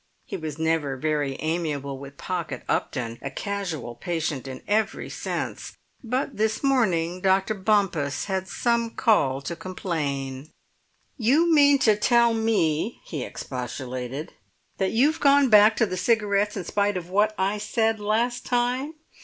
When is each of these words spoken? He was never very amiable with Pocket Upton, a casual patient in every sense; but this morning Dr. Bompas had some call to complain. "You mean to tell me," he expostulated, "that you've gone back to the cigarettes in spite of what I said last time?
He 0.25 0.35
was 0.35 0.57
never 0.57 0.97
very 0.97 1.35
amiable 1.39 1.99
with 1.99 2.17
Pocket 2.17 2.63
Upton, 2.67 3.19
a 3.21 3.29
casual 3.29 3.93
patient 3.93 4.47
in 4.47 4.63
every 4.67 5.11
sense; 5.11 5.77
but 6.03 6.37
this 6.37 6.63
morning 6.63 7.21
Dr. 7.21 7.53
Bompas 7.53 8.25
had 8.25 8.47
some 8.47 8.95
call 8.95 9.41
to 9.43 9.55
complain. 9.55 10.49
"You 11.17 11.53
mean 11.53 11.77
to 11.85 11.95
tell 11.95 12.33
me," 12.33 12.99
he 13.05 13.21
expostulated, 13.23 14.33
"that 14.79 14.89
you've 14.91 15.19
gone 15.19 15.49
back 15.49 15.75
to 15.75 15.85
the 15.85 15.97
cigarettes 15.97 16.57
in 16.57 16.63
spite 16.63 16.97
of 16.97 17.11
what 17.11 17.35
I 17.37 17.59
said 17.59 17.99
last 17.99 18.43
time? 18.43 18.95